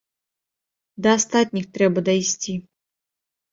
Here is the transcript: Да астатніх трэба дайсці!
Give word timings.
Да 1.07 1.13
астатніх 1.19 1.69
трэба 1.77 1.99
дайсці! 2.11 2.59